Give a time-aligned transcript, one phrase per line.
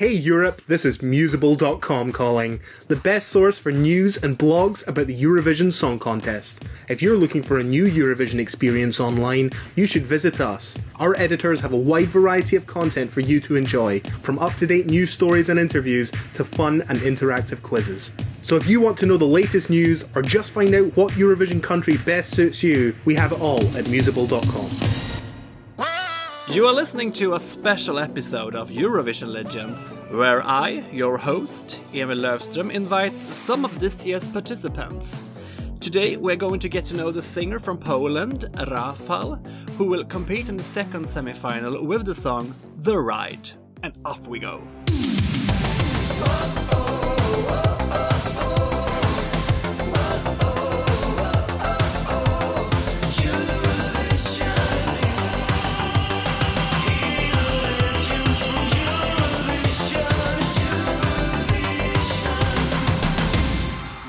[0.00, 5.22] Hey Europe, this is Musable.com calling, the best source for news and blogs about the
[5.22, 6.64] Eurovision Song Contest.
[6.88, 10.74] If you're looking for a new Eurovision experience online, you should visit us.
[10.98, 14.66] Our editors have a wide variety of content for you to enjoy, from up to
[14.66, 18.10] date news stories and interviews to fun and interactive quizzes.
[18.42, 21.62] So if you want to know the latest news or just find out what Eurovision
[21.62, 25.09] country best suits you, we have it all at Musable.com.
[26.50, 29.78] You are listening to a special episode of Eurovision Legends,
[30.10, 35.28] where I, your host, Emil Löfström, invites some of this year's participants.
[35.78, 39.38] Today we're going to get to know the singer from Poland, Rafał,
[39.76, 43.48] who will compete in the second semi-final with the song The Ride.
[43.84, 44.60] And off we go.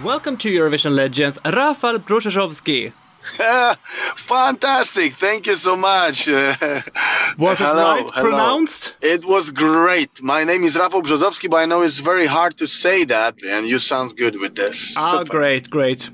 [0.03, 2.91] Welcome to Eurovision Legends, Rafał Brzoskowski.
[4.15, 5.13] Fantastic!
[5.15, 6.27] Thank you so much.
[7.37, 8.29] was it hello, right hello.
[8.29, 8.95] pronounced?
[9.01, 10.09] It was great.
[10.23, 13.67] My name is Rafał Brzozowski, but I know it's very hard to say that, and
[13.67, 14.95] you sound good with this.
[14.97, 15.25] Ah, Super.
[15.25, 16.09] great, great.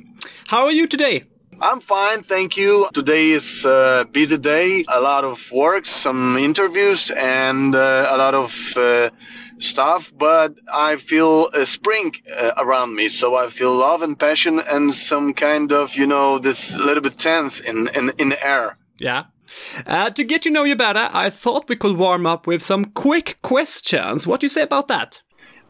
[0.48, 1.24] How are you today?
[1.62, 2.90] I'm fine, thank you.
[2.94, 8.36] Today is a busy day, a lot of work, some interviews, and uh, a lot
[8.36, 9.10] of uh,
[9.60, 13.10] stuff, but I feel a spring uh, around me.
[13.10, 17.18] So I feel love and passion and some kind of, you know, this little bit
[17.18, 18.78] tense in, in, in the air.
[19.00, 19.26] Yeah.
[19.86, 22.86] Uh, to get to know you better, I thought we could warm up with some
[22.86, 24.28] quick questions.
[24.28, 25.22] What do you say about that?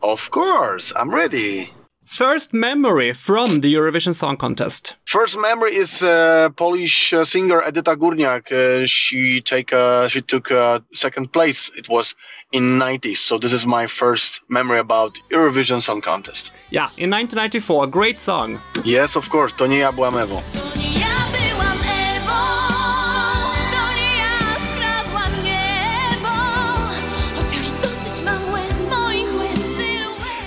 [0.02, 1.74] Of course, I'm ready.
[2.08, 4.96] First memory from the Eurovision Song Contest.
[5.06, 8.50] First memory is uh, Polish uh, singer Edyta Górniak.
[8.50, 11.70] Uh, she take uh, she took uh, second place.
[11.76, 12.16] It was
[12.54, 13.18] in 90s.
[13.18, 16.52] So this is my first memory about Eurovision Song Contest.
[16.72, 18.62] Yeah, in 1994, great song.
[18.86, 19.54] Yes, of course.
[19.58, 20.57] To nie ja byłam Ewą.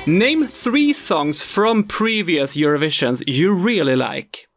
[0.07, 4.49] Name three songs from previous Eurovisions you really like.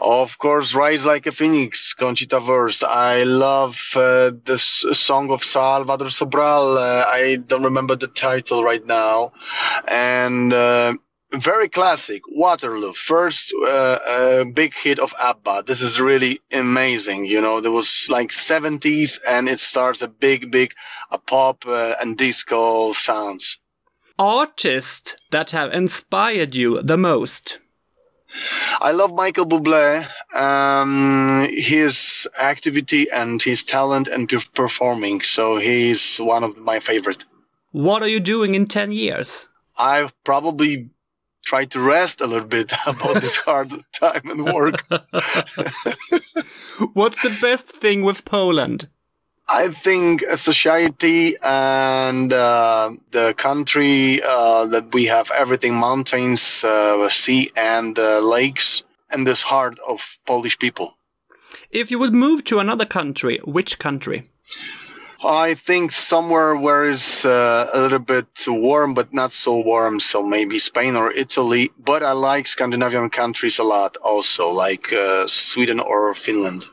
[0.00, 2.82] Of course, Rise Like a Phoenix, Conchita Wurst.
[2.82, 6.78] I love uh, this song of Salvador Sobral.
[6.78, 9.32] Uh, I don't remember the title right now.
[9.86, 10.94] And uh,
[11.34, 12.94] very classic, Waterloo.
[12.94, 15.64] First uh, uh, big hit of ABBA.
[15.66, 17.26] This is really amazing.
[17.26, 20.72] You know, there was like 70s and it starts a big, big
[21.10, 23.59] uh, pop uh, and disco sounds.
[24.20, 27.58] Artists that have inspired you the most.
[28.78, 35.22] I love Michael Bublé, um, his activity and his talent and performing.
[35.22, 37.24] So he's one of my favorite.
[37.72, 39.46] What are you doing in 10 years?
[39.78, 40.90] I've probably
[41.46, 44.82] tried to rest a little bit about this hard time and work.
[46.92, 48.86] What's the best thing with Poland?
[49.52, 57.08] I think a society and uh, the country uh, that we have everything mountains, uh,
[57.08, 60.96] sea, and uh, lakes, and this heart of Polish people.
[61.70, 64.30] If you would move to another country, which country?
[65.24, 69.98] I think somewhere where it's uh, a little bit warm, but not so warm.
[69.98, 71.72] So maybe Spain or Italy.
[71.76, 76.68] But I like Scandinavian countries a lot also, like uh, Sweden or Finland.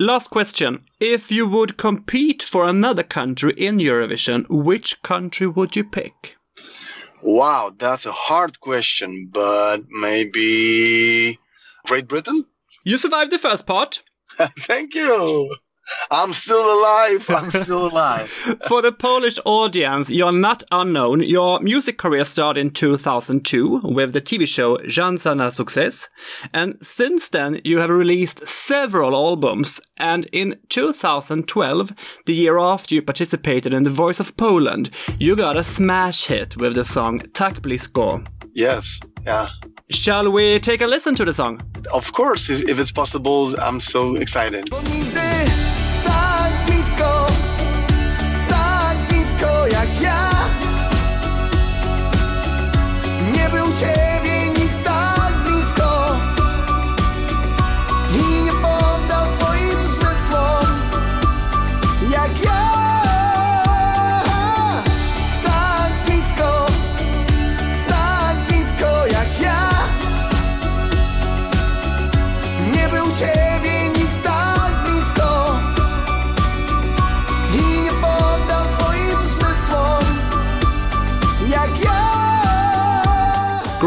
[0.00, 0.84] Last question.
[1.00, 6.36] If you would compete for another country in Eurovision, which country would you pick?
[7.20, 11.40] Wow, that's a hard question, but maybe
[11.86, 12.46] Great Britain?
[12.84, 14.04] You survived the first part.
[14.60, 15.52] Thank you.
[16.10, 17.28] I'm still alive.
[17.28, 18.28] I'm still alive.
[18.68, 21.20] For the Polish audience, you're not unknown.
[21.20, 26.08] Your music career started in 2002 with the TV show Szansa na Sukces.
[26.52, 29.80] And since then, you have released several albums.
[29.96, 31.92] And in 2012,
[32.26, 36.56] the year after you participated in The Voice of Poland, you got a smash hit
[36.56, 38.26] with the song Tak Blisko.
[38.54, 39.00] Yes.
[39.26, 39.48] Yeah.
[39.90, 41.60] Shall we take a listen to the song?
[41.92, 44.68] Of course, if if it's possible, I'm so excited.
[46.96, 47.17] Bo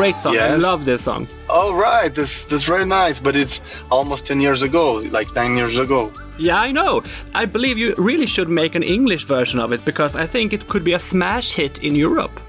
[0.02, 0.36] Great song.
[0.36, 1.28] I love this song.
[1.48, 3.62] Oh right, this that's very nice, but it's
[3.92, 6.12] almost ten years ago, like nine years ago.
[6.40, 7.04] Yeah, I know.
[7.36, 10.68] I believe you really should make an English version of it because I think it
[10.68, 12.40] could be a smash hit in Europe.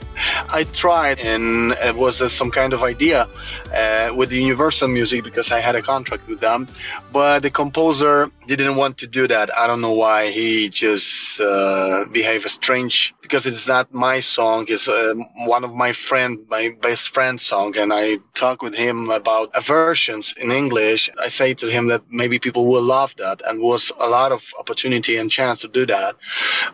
[0.48, 3.28] I tried, and it was uh, some kind of idea
[3.74, 6.66] uh, with Universal Music because I had a contract with them.
[7.12, 9.50] But the composer didn't want to do that.
[9.56, 10.30] I don't know why.
[10.30, 14.66] He just uh, behaved strange because it's not my song.
[14.68, 15.14] It's uh,
[15.46, 20.34] one of my friend, my best friend's song, and I talk with him about versions
[20.36, 21.08] in English.
[21.18, 24.42] I say to him that maybe people will love that, and was a lot of
[24.58, 26.16] opportunity and chance to do that,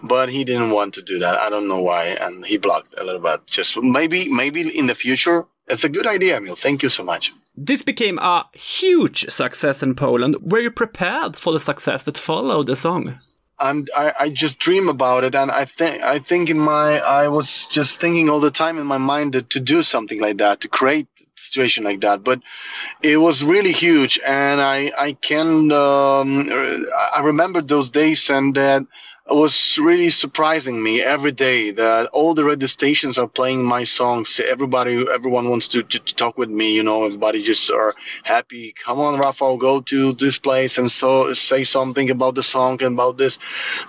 [0.02, 1.38] but he didn't want to do that.
[1.38, 3.46] I don't know why, and he blocked a little bit.
[3.46, 5.46] Just maybe, maybe in the future.
[5.68, 6.56] It's a good idea, Emil.
[6.56, 7.30] Thank you so much.
[7.54, 10.36] This became a huge success in Poland.
[10.40, 13.18] Were you prepared for the success that followed the song?
[13.60, 17.28] And I, I just dream about it and i think i think in my i
[17.28, 20.60] was just thinking all the time in my mind that to do something like that
[20.62, 22.40] to create a situation like that but
[23.02, 26.48] it was really huge and i i can um,
[27.14, 28.88] i remember those days and that it
[29.36, 34.40] was really surprising me every day that all the radio stations are playing my songs.
[34.40, 37.94] Everybody everyone wants to, to, to talk with me you know everybody just are
[38.24, 38.74] happy.
[38.84, 42.94] Come on rafael go to this place and so say something about the song and
[42.94, 43.38] about this.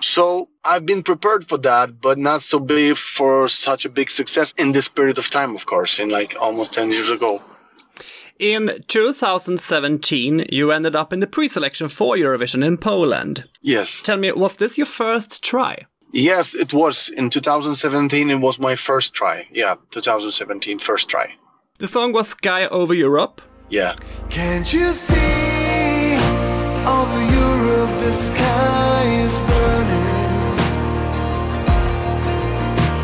[0.00, 4.52] So i've been prepared for that but not so big for such a big success
[4.58, 7.40] in this period of time of course in like almost 10 years ago
[8.40, 13.44] In 2017, you ended up in the pre-selection for Eurovision in Poland.
[13.60, 15.84] yes Tell me, was this your first try?
[16.12, 21.32] yes it was in 2017 it was my first try yeah 2017 first try
[21.78, 23.40] The song was Sky Over Europe.
[23.68, 23.94] yeah
[24.30, 26.16] Can't you see
[26.98, 30.06] over Europe the sky is burning?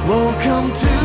[0.08, 0.95] Welcome to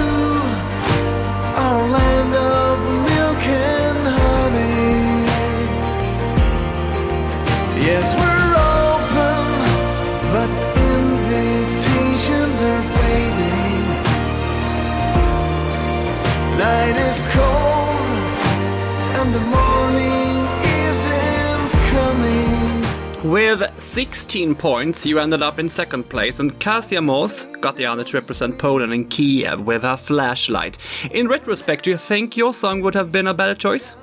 [24.32, 28.18] 16 points, you ended up in second place, and Kasia Moś got the honor to
[28.18, 30.78] represent Poland in Kiev with her flashlight.
[31.12, 33.94] In retrospect, do you think your song would have been a better choice?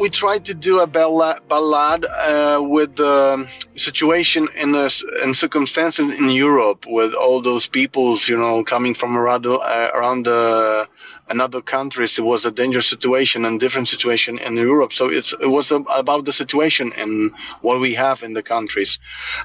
[0.00, 3.46] we tried to do a balla- ballad uh, with the
[3.76, 4.86] situation in the
[5.22, 9.90] in circumstances in Europe with all those peoples, you know, coming from around the, uh,
[9.94, 10.88] around the
[11.30, 12.18] another countries.
[12.18, 14.92] It was a dangerous situation and different situation in Europe.
[14.92, 17.32] So it's it was about the situation and
[17.62, 18.98] what we have in the countries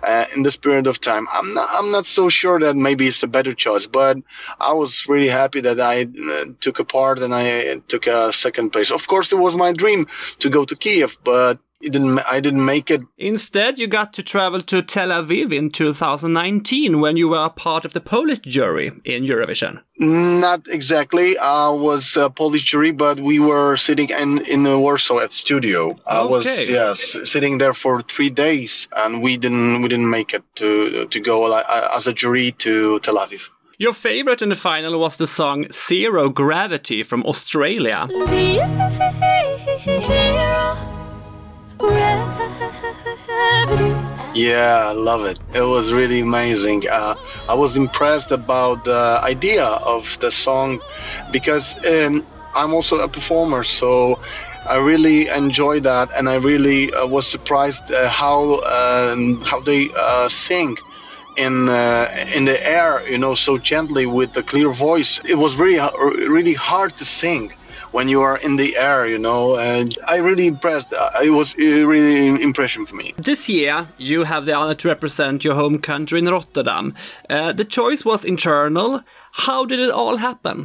[0.04, 1.28] uh, in this period of time.
[1.32, 4.18] I'm not I'm not so sure that maybe it's a better choice, but
[4.60, 8.72] I was really happy that I uh, took a part and I took a second
[8.72, 8.92] place.
[8.92, 10.08] Of course, it was my dream
[10.40, 12.20] to go to Kiev, but it didn't.
[12.20, 13.02] I didn't make it.
[13.18, 17.86] Instead, you got to travel to Tel Aviv in 2019 when you were a part
[17.86, 19.82] of the Polish jury in Eurovision.
[20.00, 21.38] Not exactly.
[21.38, 25.92] I was a Polish jury, but we were sitting in in Warsaw at studio.
[25.92, 26.02] Okay.
[26.08, 30.44] I was yes sitting there for three days, and we didn't we didn't make it
[30.56, 33.50] to to go uh, as a jury to Tel Aviv.
[33.78, 38.08] Your favorite in the final was the song Zero Gravity from Australia.
[38.28, 38.95] Zero
[44.36, 45.40] Yeah, I love it.
[45.54, 46.84] It was really amazing.
[46.92, 47.16] Uh,
[47.50, 50.82] I was impressed about the idea of the song
[51.32, 52.24] because um,
[52.56, 54.20] I'm also a performer, so
[54.68, 59.90] I really enjoy that, and I really uh, was surprised uh, how um, how they
[59.98, 60.78] uh, sing
[61.38, 65.20] in uh, in the air, you know, so gently with the clear voice.
[65.26, 65.80] It was really
[66.28, 67.52] really hard to sing
[67.96, 69.58] when you are in the air, you know.
[69.58, 70.92] And I really impressed.
[70.94, 73.14] Uh, It was a really impression for me.
[73.18, 76.94] This year, you have the honor to represent your home country in Rotterdam.
[77.30, 79.02] Uh, the choice was internal.
[79.46, 80.58] How did it all happen?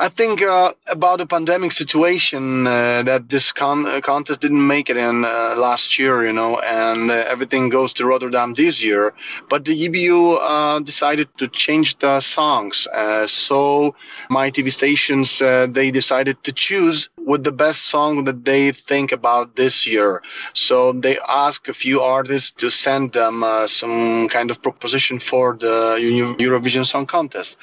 [0.00, 4.88] I think uh, about the pandemic situation uh, that this con- uh, contest didn't make
[4.90, 9.12] it in uh, last year, you know, and uh, everything goes to Rotterdam this year.
[9.48, 12.86] But the EBU uh, decided to change the songs,
[13.26, 13.96] so
[14.30, 15.40] my TV stations
[15.74, 20.22] they decided to choose with the best song that they think about this year.
[20.54, 25.98] So they asked a few artists to send them some kind of proposition for the
[26.00, 27.56] Uni- Eurovision Song Contest,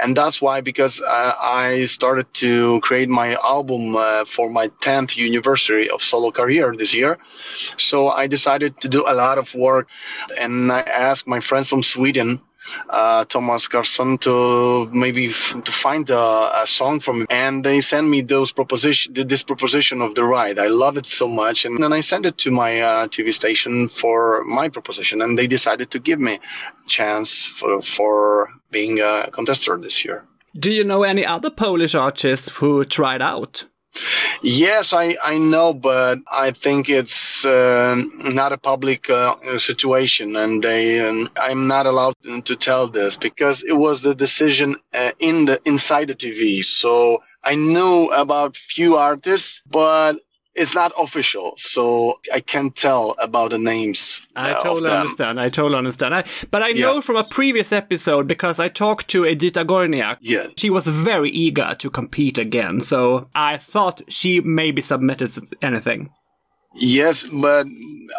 [0.00, 1.32] and that's why because uh,
[1.86, 7.18] Started to create my album uh, for my 10th anniversary of solo career this year.
[7.78, 9.88] So I decided to do a lot of work,
[10.40, 12.40] and I asked my friend from Sweden
[12.90, 17.80] uh, Thomas Karlsson to maybe f- to find a, a song from him, and they
[17.80, 20.58] sent me those proposition this proposition of the ride.
[20.58, 23.88] I love it so much, and then I sent it to my uh, TV station
[23.88, 29.30] for my proposition, and they decided to give me a chance for for being a
[29.32, 30.24] contestant this year.
[30.58, 33.64] Do you know any other Polish artists who tried out?
[34.42, 40.62] Yes, I, I know, but I think it's uh, not a public uh, situation, and
[40.62, 42.14] they um, I'm not allowed
[42.44, 46.64] to tell this because it was the decision uh, in the inside the TV.
[46.64, 50.20] So I knew about few artists, but
[50.60, 54.20] it's not official, so I can't tell about the names.
[54.36, 55.40] I uh, totally understand.
[55.40, 56.14] I totally understand.
[56.14, 57.00] I, but I know Yeah.
[57.00, 60.18] from a previous episode because I talked to Edyta Górniak.
[60.20, 60.46] Yeah.
[60.56, 66.10] She was very eager to compete again, so I thought she maybe submitted anything.
[66.74, 67.66] Yes, but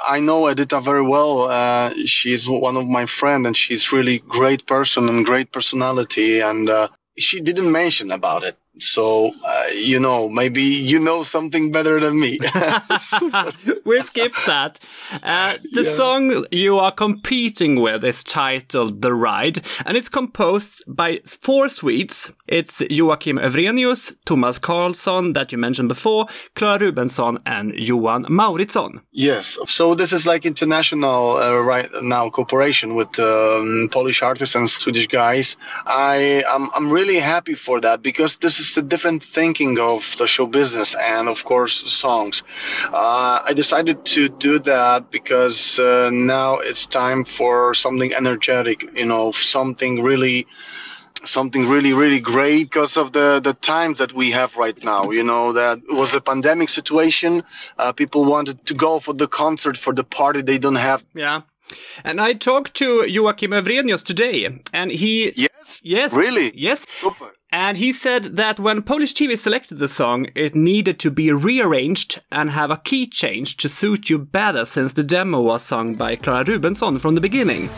[0.05, 1.43] I know Edita very well.
[1.43, 6.41] Uh, she's one of my friends, and she's really great person and great personality.
[6.41, 11.71] And uh, she didn't mention about it, so uh, you know, maybe you know something
[11.71, 12.39] better than me.
[13.85, 14.79] we skip that.
[15.23, 21.21] Uh, the song you are competing with is titled The Ride, and it's composed by
[21.25, 22.31] four Swedes.
[22.47, 29.01] It's Joakim Evrenius, Thomas Karlsson, that you mentioned before, Clara Rubensson, and Johan Mauritsson.
[29.11, 34.69] yes, so this is like international uh, right now cooperation with um, Polish artists and
[34.69, 35.55] Swedish guys.
[35.85, 40.27] I I'm, I'm really happy for that because this is a different thinking of the
[40.27, 42.43] show business and of course songs.
[42.93, 49.05] Uh, I decided to do that because uh, now it's time for something energetic, you
[49.05, 50.47] know, something really
[51.23, 55.23] something really really great because of the the times that we have right now you
[55.23, 57.43] know that it was a pandemic situation
[57.77, 61.41] uh, people wanted to go for the concert for the party they don't have Yeah.
[62.03, 65.33] And I talked to Joakim Evrenius today, and he.
[65.35, 66.11] yes Yes.
[66.13, 66.85] really Yes.
[66.89, 67.31] Super.
[67.51, 72.21] And he said that when Polish TV selected the song, it needed to be rearranged
[72.31, 76.15] and have a key change to suit you better since the demo was sung by
[76.15, 77.69] Clara Rubensson from the beginning.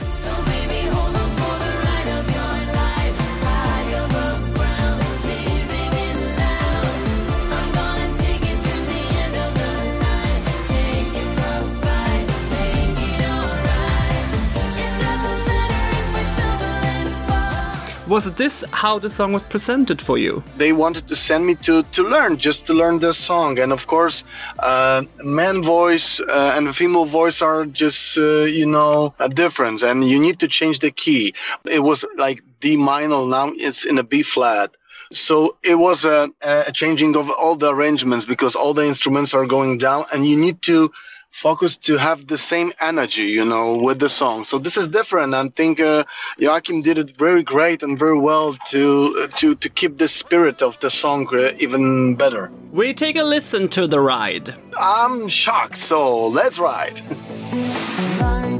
[18.14, 20.44] Was this how the song was presented for you?
[20.56, 23.58] they wanted to send me to to learn just to learn the song.
[23.58, 24.24] And of course
[24.60, 29.82] uh, man voice uh, and female voice are just uh, you know a difference.
[29.82, 31.34] And you need to change the key.
[31.78, 34.70] It was like d minor now it's in a b flat.
[35.12, 36.30] So it was a,
[36.68, 40.38] a changing of all the arrangements because all the instruments are going down and you
[40.38, 40.92] need to
[41.34, 44.46] focus to have the same energy you know with the song.
[44.46, 45.34] So this is different.
[45.34, 46.04] I think uh,
[46.40, 48.84] Joakim did it very great and very well to
[49.24, 52.52] uh, to to keep the spirit of the song uh, even better.
[52.72, 54.54] We take a listen to The Ride.
[54.80, 56.98] i'm shocked so let's ride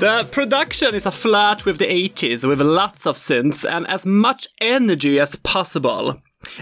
[0.00, 4.48] The production is a flirt with the 80s with lots of synths and as much
[4.58, 6.16] energy as possible.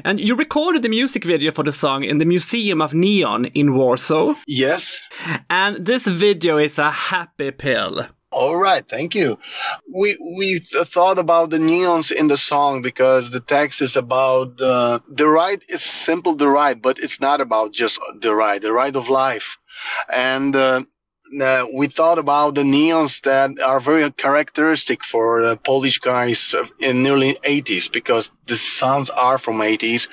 [0.04, 3.76] And you recorded the music video for the song in the Museum of Neon in
[3.76, 4.34] Warsaw.
[4.48, 5.00] yes
[5.48, 8.08] And this video is a happy pill.
[8.32, 9.38] All right, thank you.
[9.94, 14.98] We we thought about the neons in the song because the text is about uh,
[15.08, 18.96] the ride is simple the ride, but it's not about just the ride, the ride
[18.96, 19.56] of life,
[20.12, 20.82] and uh,
[21.40, 27.06] uh, we thought about the neons that are very characteristic for uh, Polish guys in
[27.06, 30.08] early 80s because the sounds are from 80s,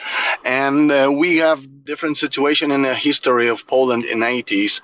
[0.46, 4.82] and uh, we have different situation in the history of Poland in 80s,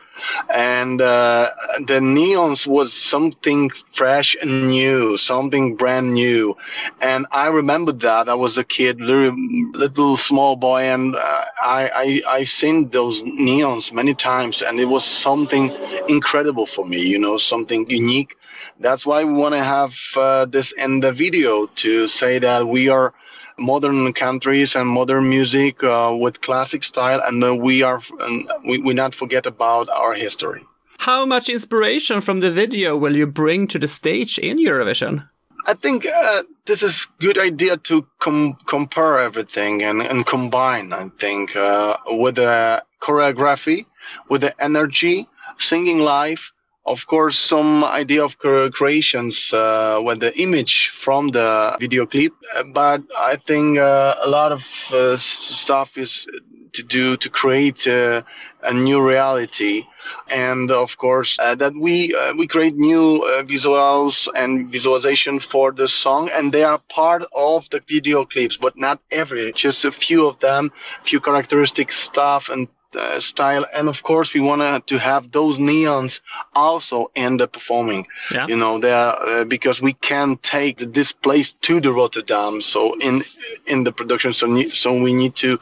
[0.49, 1.47] and uh,
[1.87, 6.55] the neons was something fresh and new, something brand new,
[7.01, 9.35] and I remember that I was a kid, little,
[9.73, 14.85] little small boy, and uh, I, I I've seen those neons many times, and it
[14.85, 15.71] was something
[16.07, 18.37] incredible for me, you know, something unique.
[18.79, 22.89] That's why we want to have uh, this in the video to say that we
[22.89, 23.13] are
[23.57, 28.77] modern countries and modern music uh, with classic style, and uh, we are and we,
[28.79, 30.65] we not forget about our history.
[30.99, 35.25] How much inspiration from the video will you bring to the stage in Eurovision?
[35.65, 40.93] I think uh, this is good idea to com- compare everything and, and combine.
[40.93, 43.85] I think uh, with the choreography,
[44.29, 45.27] with the energy,
[45.57, 46.51] singing live.
[46.85, 52.63] Of course, some idea of creations uh, with the image from the video clip, Uh,
[52.63, 56.27] but I think uh, a lot of uh, stuff is
[56.73, 58.21] to do to create uh,
[58.63, 59.85] a new reality.
[60.31, 63.05] And of course uh, that we we create new
[63.53, 68.73] visuals and visualization for the song and they are part of the video clips but
[68.77, 70.71] not every just a few of them
[71.03, 76.21] few characteristic stuff and uh, style and of course we want to have those neons
[76.55, 78.47] also in the performing Yeah.
[78.47, 82.93] you know they are, uh, because we can take this place to the rotterdam so
[82.99, 83.23] in
[83.65, 85.59] in the production so, ne- so we need to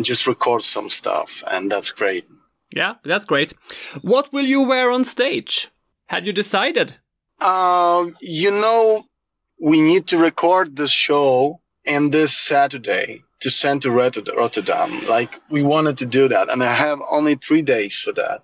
[0.00, 2.24] just record some stuff and that's great
[2.74, 3.52] Yeah, that's great.
[4.00, 5.68] What will you wear on stage?
[6.06, 6.96] Had you decided?
[7.38, 9.04] Um, you know,
[9.60, 15.04] we need to record the show and this Saturday to send to Rotterdam.
[15.06, 18.42] Like we wanted to do that, and I have only three days for that.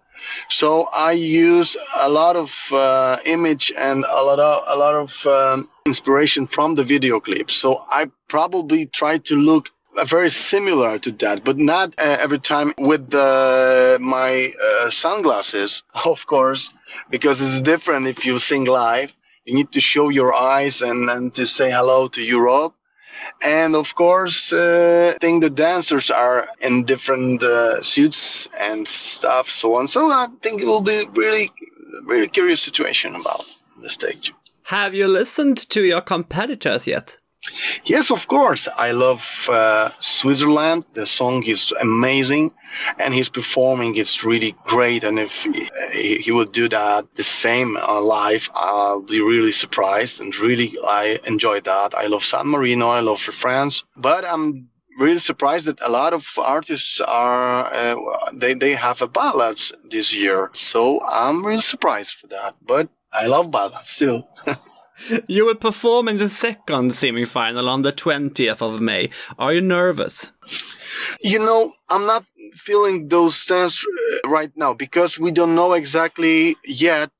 [0.48, 5.26] So I use a lot of uh, image and a lot of a lot of
[5.26, 7.50] um, inspiration from the video clip.
[7.50, 12.38] So I probably try to look uh, very similar to that, but not uh, every
[12.38, 16.72] time with the, my uh, sunglasses, of course,
[17.10, 19.14] because it's different if you sing live.
[19.44, 22.74] You need to show your eyes and, and to say hello to Europe.
[23.42, 29.50] And of course, uh, I think the dancers are in different uh, suits and stuff,
[29.50, 29.86] so on.
[29.86, 31.52] So I think it will be really,
[32.04, 33.44] really curious situation about
[33.82, 34.32] the stage.
[34.64, 37.17] Have you listened to your competitors yet?
[37.84, 38.68] Yes, of course.
[38.76, 40.84] I love uh, Switzerland.
[40.94, 42.52] The song is amazing,
[42.98, 45.04] and his performing is really great.
[45.04, 45.32] And if
[45.92, 50.20] he, he would do that the same uh, live, I'll be really surprised.
[50.20, 51.94] And really, I enjoy that.
[51.94, 52.88] I love San Marino.
[52.88, 57.96] I love France, but I'm really surprised that a lot of artists are uh,
[58.32, 60.50] they they have a ballads this year.
[60.52, 62.56] So I'm really surprised for that.
[62.62, 64.28] But I love ballads still.
[65.26, 69.10] You will perform in the second semi-final on the 20th of May.
[69.38, 70.32] Are you nervous?
[71.20, 76.56] You know, I'm not feeling those sense uh, right now because we don't know exactly
[76.64, 77.10] yet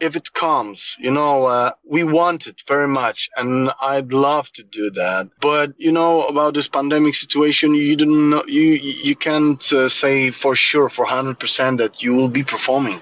[0.00, 0.96] if it comes.
[0.98, 5.30] You know, uh, we want it very much, and I'd love to do that.
[5.40, 8.44] But you know about this pandemic situation, you don't know.
[8.46, 8.72] You
[9.08, 13.00] you can't uh, say for sure, for hundred percent, that you will be performing.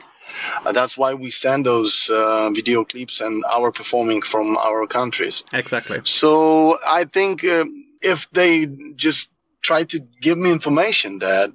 [0.65, 5.45] Uh, that's why we send those uh, video clips and our performing from our countries.
[5.53, 6.01] Exactly.
[6.05, 9.31] So I think um, if they just
[9.63, 11.51] try to give me information that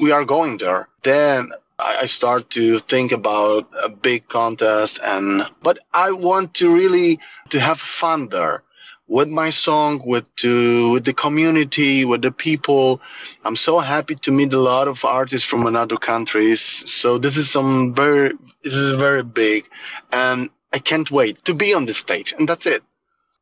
[0.00, 5.00] we, are going there, then I start to think about a big contest.
[5.02, 8.62] And but I want to really to have fun there
[9.10, 13.02] with my song, with to with the community, with the people.
[13.44, 16.60] I'm so happy to meet a lot of artists from another countries.
[16.90, 19.68] So this is some very this is very big,
[20.12, 22.32] and I can't wait to be on the stage.
[22.38, 22.82] And that's it.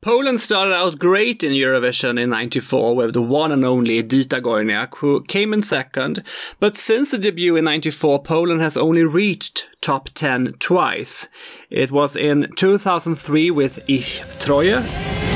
[0.00, 4.94] Poland started out great in Eurovision in 94 with the one and only Edyta Górniak,
[4.98, 6.22] who came in second.
[6.60, 11.28] But since the debut in 94, Poland has only reached top 10 twice.
[11.68, 15.27] It was in 2003 with Ich Troje,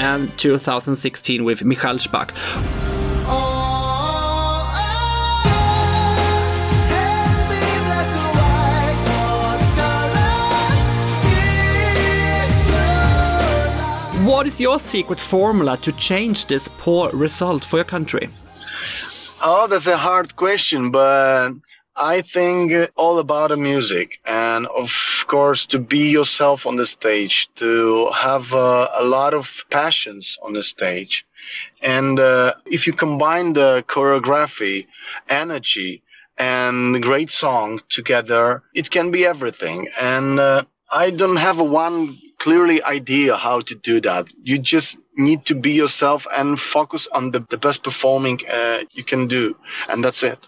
[0.00, 2.32] and 2016 with Michał Szpak.
[14.24, 18.28] What is your secret formula to change this poor result for your country?
[19.42, 21.52] Oh, that's a hard question, but
[21.96, 24.92] I think all about the music, and of
[25.28, 30.52] course, to be yourself on the stage, to have uh, a lot of passions on
[30.52, 31.26] the stage.
[31.82, 34.86] And uh, if you combine the choreography,
[35.28, 36.02] energy,
[36.38, 39.88] and great song together, it can be everything.
[40.00, 44.26] And uh, I don't have a one clearly idea how to do that.
[44.42, 49.04] You just need to be yourself and focus on the, the best performing uh, you
[49.04, 49.54] can do.
[49.88, 50.38] And that's it.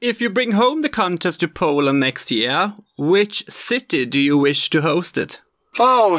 [0.00, 4.70] If you bring home the contest to Poland next year, which city do you wish
[4.70, 5.40] to host it?
[5.78, 6.16] Oh,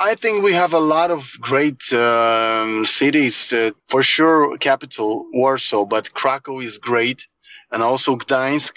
[0.00, 3.52] I think we have a lot of great um, cities.
[3.52, 7.26] Uh, for sure, capital Warsaw, but Krakow is great,
[7.70, 8.72] and also Gdańsk.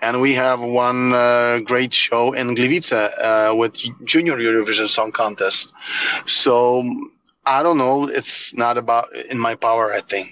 [0.00, 5.72] And we have one uh, great show in Gliwice uh, with Junior Eurovision Song Contest.
[6.26, 6.84] So
[7.46, 8.06] I don't know.
[8.08, 9.94] It's not about in my power.
[9.94, 10.28] I think.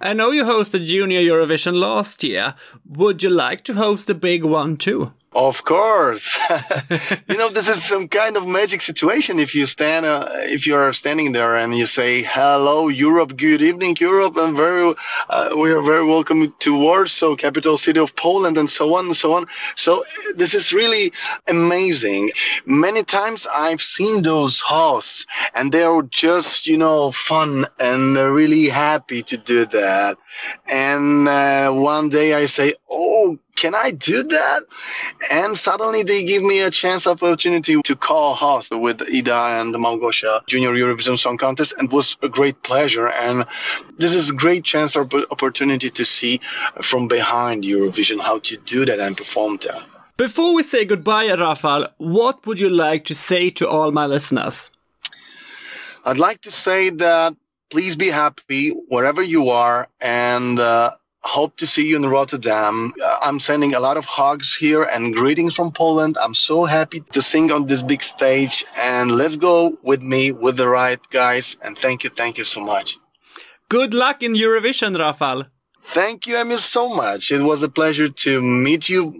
[0.00, 2.54] I know you hosted Junior Eurovision last year.
[2.86, 5.12] Would you like to host a big one too?
[5.34, 6.38] Of course,
[7.26, 9.38] you know this is some kind of magic situation.
[9.38, 13.38] If you stand, uh, if you are standing there and you say, "Hello, Europe.
[13.38, 14.94] Good evening, Europe," and very,
[15.30, 19.16] uh, we are very welcome to Warsaw, capital city of Poland, and so on and
[19.16, 19.46] so on.
[19.74, 20.04] So
[20.36, 21.12] this is really
[21.48, 22.30] amazing.
[22.66, 28.68] Many times I've seen those hosts, and they are just, you know, fun and really
[28.68, 30.18] happy to do that.
[30.68, 34.62] And uh, one day I say, "Oh." Can I do that?
[35.30, 40.72] And suddenly they give me a chance opportunity to co-host with Ida and Małgosia Junior
[40.72, 43.08] Eurovision Song Contest and it was a great pleasure.
[43.08, 43.44] And
[43.98, 46.40] this is a great chance or opportunity to see
[46.80, 49.82] from behind Eurovision how to do that and perform that.
[50.16, 54.70] Before we say goodbye, Rafal, what would you like to say to all my listeners?
[56.04, 57.34] I'd like to say that
[57.70, 60.90] please be happy wherever you are and uh,
[61.24, 62.92] hope to see you in Rotterdam.
[63.02, 66.16] Uh, I'm sending a lot of hugs here and greetings from Poland.
[66.22, 70.56] I'm so happy to sing on this big stage and let's go with me with
[70.56, 72.96] the right guys and thank you, thank you so much.
[73.68, 75.46] Good luck in Eurovision, Rafal.
[75.84, 77.30] Thank you, Emil, so much.
[77.30, 79.14] It was a pleasure to meet you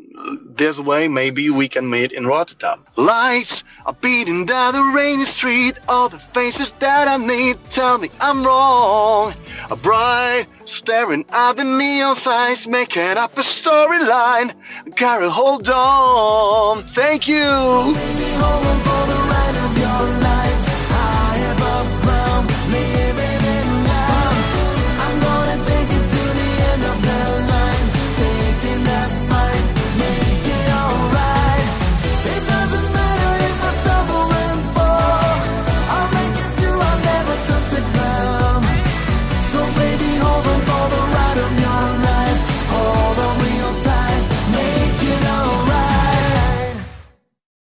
[0.46, 1.08] this way.
[1.08, 2.84] Maybe we can meet in Rotterdam.
[2.96, 5.78] Lights are beating down the rainy street.
[5.88, 9.34] All the faces that I need tell me I'm wrong.
[9.70, 14.54] A bride staring at the neon signs, making up a storyline.
[14.96, 16.84] Gotta hold on.
[16.84, 17.92] Thank you.